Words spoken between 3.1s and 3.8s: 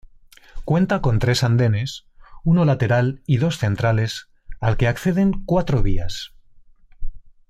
y dos